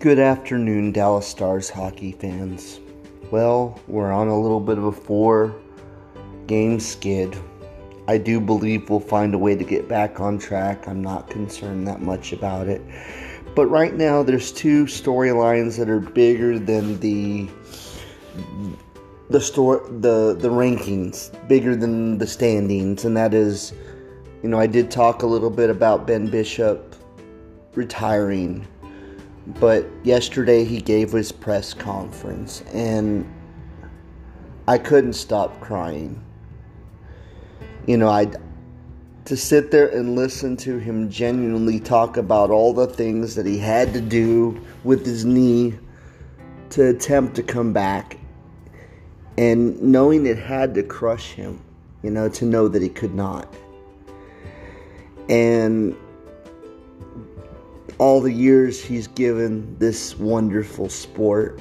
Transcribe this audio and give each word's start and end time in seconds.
Good 0.00 0.18
afternoon, 0.18 0.92
Dallas 0.92 1.26
Stars 1.26 1.68
hockey 1.68 2.12
fans. 2.12 2.80
Well, 3.30 3.78
we're 3.86 4.10
on 4.10 4.28
a 4.28 4.40
little 4.40 4.58
bit 4.58 4.78
of 4.78 4.84
a 4.84 4.92
four 4.92 5.54
game 6.46 6.80
skid. 6.80 7.36
I 8.08 8.16
do 8.16 8.40
believe 8.40 8.88
we'll 8.88 9.00
find 9.00 9.34
a 9.34 9.38
way 9.38 9.54
to 9.54 9.62
get 9.62 9.90
back 9.90 10.18
on 10.18 10.38
track. 10.38 10.88
I'm 10.88 11.02
not 11.02 11.28
concerned 11.28 11.86
that 11.86 12.00
much 12.00 12.32
about 12.32 12.66
it. 12.66 12.80
But 13.54 13.66
right 13.66 13.94
now, 13.94 14.22
there's 14.22 14.52
two 14.52 14.86
storylines 14.86 15.76
that 15.76 15.90
are 15.90 16.00
bigger 16.00 16.58
than 16.58 16.98
the 17.00 17.50
the 19.28 19.38
store 19.42 19.86
the 20.00 20.34
the 20.34 20.48
rankings, 20.48 21.30
bigger 21.46 21.76
than 21.76 22.16
the 22.16 22.26
standings, 22.26 23.04
and 23.04 23.14
that 23.18 23.34
is, 23.34 23.74
you 24.42 24.48
know, 24.48 24.58
I 24.58 24.66
did 24.66 24.90
talk 24.90 25.24
a 25.24 25.26
little 25.26 25.50
bit 25.50 25.68
about 25.68 26.06
Ben 26.06 26.26
Bishop 26.26 26.96
retiring 27.74 28.66
but 29.46 29.86
yesterday 30.04 30.64
he 30.64 30.80
gave 30.80 31.12
his 31.12 31.32
press 31.32 31.74
conference 31.74 32.62
and 32.72 33.30
I 34.68 34.78
couldn't 34.78 35.14
stop 35.14 35.60
crying. 35.60 36.22
You 37.86 37.96
know, 37.96 38.08
I 38.08 38.30
to 39.24 39.36
sit 39.36 39.70
there 39.70 39.88
and 39.88 40.14
listen 40.14 40.56
to 40.58 40.78
him 40.78 41.10
genuinely 41.10 41.78
talk 41.80 42.16
about 42.16 42.50
all 42.50 42.72
the 42.72 42.86
things 42.86 43.34
that 43.34 43.46
he 43.46 43.58
had 43.58 43.92
to 43.92 44.00
do 44.00 44.60
with 44.84 45.04
his 45.04 45.24
knee 45.24 45.78
to 46.70 46.88
attempt 46.88 47.36
to 47.36 47.42
come 47.42 47.72
back 47.72 48.18
and 49.38 49.80
knowing 49.80 50.26
it 50.26 50.38
had 50.38 50.74
to 50.74 50.82
crush 50.82 51.32
him, 51.32 51.62
you 52.02 52.10
know, 52.10 52.28
to 52.28 52.44
know 52.44 52.68
that 52.68 52.82
he 52.82 52.88
could 52.88 53.14
not. 53.14 53.52
And 55.28 55.96
all 58.00 58.18
the 58.18 58.32
years 58.32 58.82
he's 58.82 59.06
given 59.08 59.76
this 59.78 60.18
wonderful 60.18 60.88
sport. 60.88 61.60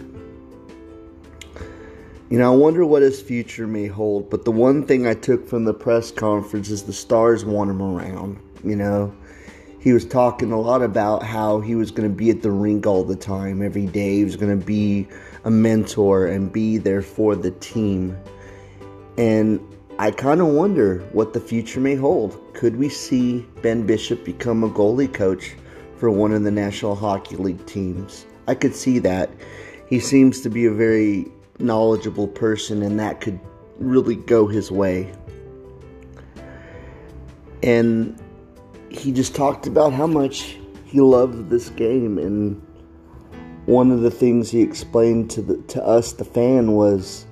You 2.30 2.40
know, 2.40 2.54
I 2.54 2.56
wonder 2.56 2.86
what 2.86 3.02
his 3.02 3.22
future 3.22 3.68
may 3.68 3.88
hold, 3.88 4.30
but 4.30 4.46
the 4.46 4.52
one 4.52 4.86
thing 4.86 5.06
I 5.06 5.16
took 5.16 5.46
from 5.46 5.66
the 5.66 5.74
press 5.74 6.12
conference 6.12 6.70
is 6.70 6.84
the 6.84 6.94
Stars 6.94 7.44
want 7.44 7.70
him 7.70 7.82
around. 7.82 8.40
You 8.64 8.78
know, 8.78 9.14
he 9.82 9.92
was 9.92 10.06
talking 10.06 10.54
a 10.54 10.62
lot 10.62 10.82
about 10.82 11.24
how 11.24 11.60
he 11.60 11.76
was 11.76 11.92
going 11.92 12.10
to 12.10 12.16
be 12.16 12.30
at 12.30 12.42
the 12.42 12.52
rink 12.52 12.88
all 12.88 13.04
the 13.04 13.18
time, 13.18 13.62
every 13.62 13.88
day. 13.88 14.16
He 14.16 14.24
was 14.24 14.38
going 14.38 14.58
to 14.58 14.66
be 14.66 15.10
a 15.44 15.52
mentor 15.52 16.28
and 16.28 16.54
be 16.54 16.78
there 16.78 17.02
for 17.02 17.36
the 17.36 17.52
team. 17.52 18.18
And 19.18 19.60
I 19.98 20.12
kind 20.12 20.40
of 20.40 20.48
wonder 20.48 21.00
what 21.12 21.34
the 21.34 21.42
future 21.42 21.82
may 21.82 21.96
hold. 21.96 22.40
Could 22.54 22.78
we 22.78 22.88
see 22.88 23.46
Ben 23.62 23.86
Bishop 23.86 24.24
become 24.24 24.64
a 24.64 24.70
goalie 24.70 25.14
coach? 25.14 25.56
For 26.00 26.10
one 26.10 26.32
of 26.32 26.44
the 26.44 26.52
National 26.52 26.96
Hockey 26.96 27.36
League 27.36 27.66
teams. 27.66 28.26
I 28.48 28.56
could 28.56 28.74
see 28.74 29.00
that. 29.00 29.30
He 29.90 30.00
seems 30.00 30.40
to 30.42 30.50
be 30.50 30.66
a 30.66 30.72
very 30.72 31.26
knowledgeable 31.60 32.28
person, 32.28 32.82
and 32.82 32.98
that 33.00 33.20
could 33.20 33.40
really 33.78 34.16
go 34.16 34.48
his 34.48 34.72
way. 34.72 35.14
And 37.62 38.18
he 38.90 39.12
just 39.12 39.36
talked 39.36 39.68
about 39.68 39.92
how 39.92 40.08
much 40.08 40.58
he 40.86 41.02
loved 41.02 41.50
this 41.50 41.70
game 41.70 42.18
and 42.18 42.66
one 43.66 43.92
of 43.92 44.02
the 44.02 44.10
things 44.10 44.50
he 44.50 44.62
explained 44.62 45.30
to 45.30 45.42
the 45.42 45.58
to 45.68 45.84
us 45.86 46.14
the 46.14 46.26
fan 46.26 46.72
was 46.72 47.28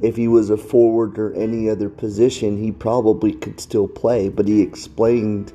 if 0.00 0.16
he 0.16 0.26
was 0.26 0.48
a 0.48 0.56
forward 0.56 1.18
or 1.18 1.34
any 1.34 1.68
other 1.68 1.90
position 1.90 2.56
he 2.56 2.72
probably 2.72 3.32
could 3.32 3.60
still 3.60 3.86
play 3.86 4.30
but 4.30 4.48
he 4.48 4.62
explained 4.62 5.52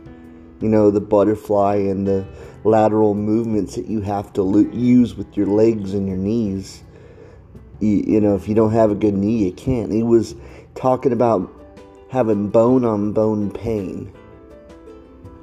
you 0.61 0.67
know 0.69 0.91
the 0.91 1.01
butterfly 1.01 1.75
and 1.75 2.07
the 2.07 2.25
lateral 2.63 3.13
movements 3.13 3.75
that 3.75 3.87
you 3.87 4.01
have 4.01 4.33
to 4.33 4.41
lo- 4.41 4.71
use 4.71 5.15
with 5.15 5.37
your 5.37 5.47
legs 5.47 5.93
and 5.93 6.07
your 6.07 6.17
knees. 6.17 6.83
You, 7.79 8.03
you 8.07 8.21
know, 8.21 8.35
if 8.35 8.47
you 8.47 8.55
don't 8.55 8.71
have 8.71 8.91
a 8.91 8.95
good 8.95 9.13
knee, 9.13 9.45
you 9.45 9.51
can't. 9.51 9.91
He 9.91 10.03
was 10.03 10.35
talking 10.75 11.11
about 11.11 11.53
having 12.09 12.49
bone 12.49 12.85
on 12.85 13.13
bone 13.13 13.51
pain. 13.51 14.11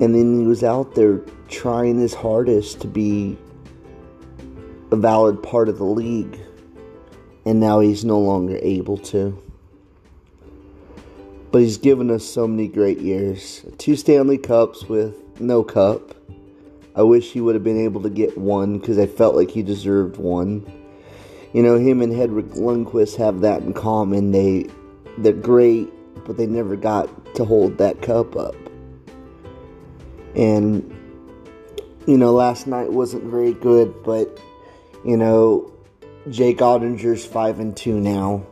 And 0.00 0.14
then 0.14 0.41
he 0.41 0.47
was 0.47 0.64
out 0.64 0.94
there 0.94 1.19
trying 1.48 1.98
his 1.98 2.14
hardest 2.14 2.80
to 2.80 2.88
be 2.88 3.38
a 4.91 4.97
valid 4.97 5.42
part 5.42 5.69
of 5.69 5.78
the 5.78 5.84
league. 5.84 6.41
And 7.44 7.60
now 7.60 7.80
he's 7.80 8.04
no 8.04 8.19
longer 8.19 8.58
able 8.62 8.97
to. 8.98 9.44
But 11.54 11.62
he's 11.62 11.78
given 11.78 12.10
us 12.10 12.25
so 12.25 12.48
many 12.48 12.66
great 12.66 12.98
years. 12.98 13.65
Two 13.78 13.94
Stanley 13.94 14.38
Cups 14.38 14.88
with 14.88 15.41
no 15.41 15.62
cup. 15.62 16.16
I 16.97 17.03
wish 17.04 17.31
he 17.31 17.41
would 17.41 17.54
have 17.54 17.62
been 17.62 17.81
able 17.81 18.03
to 18.03 18.10
get 18.10 18.37
one 18.37 18.81
because 18.81 18.98
I 18.98 19.06
felt 19.06 19.37
like 19.37 19.53
he 19.53 19.62
deserved 19.62 20.16
one. 20.16 20.66
You 21.53 21.62
know, 21.62 21.78
him 21.78 22.03
and 22.03 22.12
Henrik 22.12 22.47
Lundqvist 22.47 23.19
have 23.19 23.42
that 23.42 23.62
in 23.62 23.72
common. 23.72 24.32
They 24.32 24.69
they're 25.19 25.32
great, 25.32 25.92
but 26.26 26.37
they 26.37 26.47
never 26.48 26.75
got 26.75 27.37
to 27.37 27.44
hold 27.44 27.78
that 27.78 28.03
cup 28.03 28.34
up. 28.34 28.56
And 30.34 30.82
you 32.09 32.19
know, 32.19 32.32
last 32.32 32.66
night 32.66 32.91
wasn't 32.91 33.31
very 33.31 33.53
good, 33.53 34.03
but 34.03 34.41
you 35.04 35.16
know, 35.16 35.72
Jake 36.31 36.59
Oettinger's 36.59 37.25
five 37.25 37.60
and 37.60 37.76
two 37.76 38.00
now. 38.00 38.44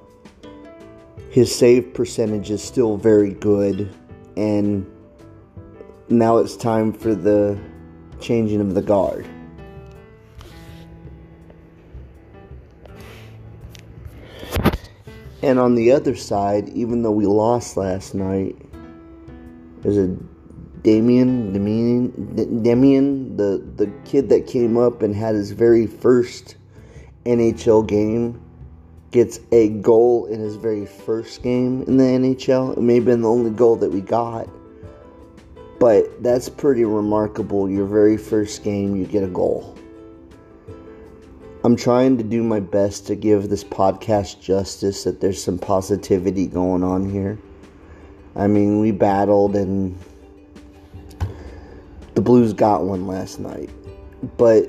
His 1.33 1.55
save 1.55 1.95
percentage 1.95 2.51
is 2.51 2.63
still 2.63 2.99
very 2.99 3.33
good, 3.33 3.89
and 4.37 4.87
now 6.11 6.37
it's 6.37 6.59
time 6.59 6.93
for 6.93 7.15
the 7.15 7.59
changing 8.21 8.61
of 8.61 8.75
the 8.75 8.83
guard. 8.83 9.27
And 15.41 15.59
on 15.59 15.75
the 15.75 15.91
other 15.93 16.15
side, 16.15 16.69
even 16.69 17.03
though 17.03 17.13
we 17.13 17.25
lost 17.25 17.79
last 17.79 18.15
night, 18.15 18.55
there's 19.81 19.97
a 19.97 20.15
Damien, 20.83 21.55
Damien, 21.55 22.63
Damien, 22.63 23.39
the 23.39 23.65
the 23.77 23.91
kid 24.05 24.29
that 24.29 24.47
came 24.47 24.77
up 24.77 25.01
and 25.01 25.17
had 25.17 25.35
his 25.35 25.53
very 25.53 25.87
first 25.87 26.57
NHL 27.25 27.87
game, 27.87 28.42
gets 29.13 29.39
a 29.53 29.69
goal 29.69 30.27
in 30.27 30.41
his 30.41 30.57
very 30.57 30.87
first 30.87 31.43
game 31.43 31.83
in 31.83 31.99
the 31.99 32.05
NHL. 32.05 32.77
It 32.77 32.81
may 32.81 32.97
have 32.97 33.05
been 33.05 33.23
the 33.23 33.29
only 33.29 33.51
goal 33.51 33.77
that 33.77 33.91
we 33.91 34.01
got. 34.01 34.49
But 35.79 36.23
that's 36.23 36.49
pretty 36.49 36.85
remarkable. 36.85 37.69
Your 37.69 37.87
very 37.87 38.17
first 38.17 38.65
game, 38.65 38.97
you 38.97 39.05
get 39.05 39.23
a 39.23 39.29
goal. 39.29 39.77
I'm 41.65 41.77
trying 41.77 42.19
to 42.19 42.25
do 42.25 42.43
my 42.43 42.59
best 42.59 43.07
to 43.09 43.15
give 43.15 43.49
this 43.49 43.63
podcast 43.63 44.41
justice, 44.41 45.05
that 45.05 45.21
there's 45.21 45.43
some 45.43 45.59
positivity 45.59 46.47
going 46.47 46.83
on 46.83 47.09
here. 47.09 47.39
I 48.35 48.47
mean, 48.47 48.81
we 48.81 48.91
battled 48.91 49.55
and 49.55 49.97
the 52.15 52.21
Blues 52.21 52.53
got 52.53 52.85
one 52.85 53.07
last 53.07 53.39
night. 53.39 53.71
But 54.37 54.69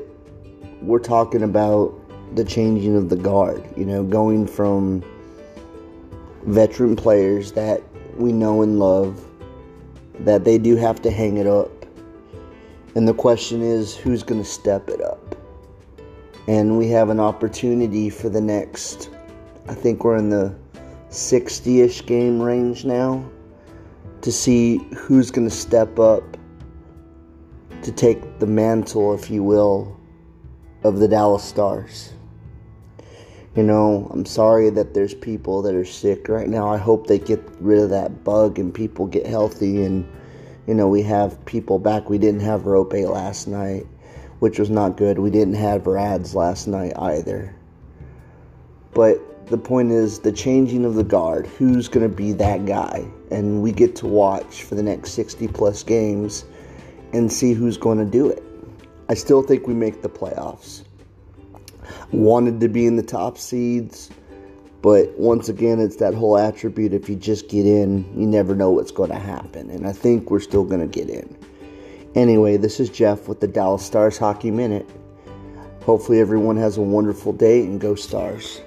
we're 0.82 1.00
talking 1.00 1.44
about 1.44 1.94
the 2.36 2.44
changing 2.44 2.96
of 2.96 3.10
the 3.10 3.16
guard, 3.16 3.64
you 3.78 3.86
know, 3.86 4.04
going 4.04 4.48
from 4.48 5.04
veteran 6.46 6.96
players 6.96 7.52
that 7.54 7.82
we 8.18 8.32
know 8.32 8.62
and 8.62 8.80
love 8.80 9.26
that 10.20 10.44
they 10.44 10.58
do 10.58 10.76
have 10.76 11.02
to 11.02 11.12
hang 11.12 11.38
it 11.38 11.48
up. 11.48 11.72
And 12.96 13.08
the 13.08 13.14
question 13.14 13.62
is 13.62 13.96
who's 13.96 14.24
going 14.24 14.42
to 14.42 14.48
step 14.48 14.90
it 14.90 15.02
up? 15.02 15.36
And 16.48 16.78
we 16.78 16.88
have 16.90 17.10
an 17.10 17.20
opportunity 17.20 18.10
for 18.10 18.30
the 18.30 18.42
next, 18.42 19.10
I 19.68 19.74
think 19.74 20.04
we're 20.04 20.18
in 20.18 20.30
the 20.30 20.54
60 21.10 21.82
ish 21.82 22.06
game 22.06 22.42
range 22.42 22.86
now, 22.86 23.24
to 24.22 24.32
see 24.32 24.78
who's 24.96 25.32
going 25.32 25.48
to 25.48 25.56
step 25.56 26.00
up 26.00 26.24
to 27.82 27.92
take 27.92 28.40
the 28.40 28.48
mantle, 28.48 29.14
if 29.14 29.30
you 29.30 29.44
will, 29.44 30.00
of 30.84 31.00
the 31.00 31.08
Dallas 31.08 31.44
Stars. 31.44 32.14
You 33.56 33.62
know, 33.62 34.10
I'm 34.12 34.26
sorry 34.26 34.72
that 34.72 34.96
there's 34.96 35.14
people 35.14 35.62
that 35.62 35.76
are 35.76 35.86
sick 35.86 36.28
right 36.28 36.50
now. 36.50 36.74
I 36.74 36.78
hope 36.78 37.06
they 37.06 37.20
get 37.20 37.40
rid 37.60 37.80
of 37.80 37.92
that 37.92 38.24
bug 38.24 38.58
and 38.58 38.74
people 38.74 39.06
get 39.06 39.28
healthy 39.28 39.84
and 39.84 40.08
you 40.66 40.74
know, 40.74 40.88
we 40.88 41.02
have 41.04 41.44
people 41.46 41.78
back. 41.78 42.10
We 42.10 42.18
didn't 42.18 42.40
have 42.40 42.62
Roope 42.62 43.08
last 43.08 43.48
night, 43.48 43.86
which 44.40 44.60
was 44.60 44.70
not 44.70 44.98
good. 44.98 45.20
We 45.20 45.30
didn't 45.30 45.56
have 45.56 45.86
Rads 45.86 46.34
last 46.34 46.68
night 46.68 46.94
either. 46.98 47.54
But 48.94 49.48
the 49.48 49.58
point 49.58 49.92
is 49.92 50.20
the 50.20 50.32
changing 50.32 50.86
of 50.86 50.96
the 50.96 51.04
guard. 51.04 51.46
Who's 51.46 51.90
going 51.90 52.10
to 52.10 52.16
be 52.16 52.32
that 52.34 52.66
guy? 52.66 53.06
And 53.30 53.62
we 53.62 53.72
get 53.72 53.96
to 53.98 54.08
watch 54.08 54.64
for 54.64 54.76
the 54.76 54.84
next 54.84 55.12
60 55.12 55.48
plus 55.50 55.84
games 55.84 56.46
and 57.12 57.32
see 57.32 57.54
who's 57.54 57.78
going 57.78 57.98
to 57.98 58.06
do 58.06 58.30
it. 58.30 58.42
I 59.10 59.16
still 59.16 59.44
think 59.44 59.68
we 59.68 59.74
make 59.74 60.02
the 60.02 60.10
playoffs 60.10 60.84
wanted 62.14 62.60
to 62.62 62.70
be 62.70 62.86
in 62.86 62.96
the 62.96 63.04
top 63.04 63.38
seeds. 63.38 64.10
But 64.82 65.18
once 65.18 65.50
again, 65.50 65.80
it's 65.80 65.96
that 65.98 66.14
whole 66.14 66.38
attribute 66.38 66.94
if 66.94 67.10
you 67.10 67.16
just 67.16 67.48
get 67.48 67.66
in, 67.66 68.04
you 68.20 68.28
never 68.28 68.54
know 68.54 68.72
what's 68.72 68.92
going 68.92 69.10
to 69.10 69.20
happen. 69.20 69.70
And 69.70 69.88
I 69.88 69.94
think 69.94 70.30
we're 70.30 70.42
still 70.42 70.66
going 70.66 70.82
to 70.82 70.88
get 70.88 71.10
in. 71.10 71.38
Anyway, 72.16 72.58
this 72.58 72.80
is 72.80 72.90
Jeff 72.90 73.28
with 73.28 73.40
the 73.40 73.48
Dallas 73.48 73.84
Stars 73.84 74.18
Hockey 74.18 74.52
Minute. 74.52 74.88
Hopefully, 75.84 76.20
everyone 76.20 76.58
has 76.58 76.78
a 76.78 76.82
wonderful 76.82 77.34
day 77.34 77.62
and 77.62 77.80
go 77.80 77.96
stars. 77.96 78.62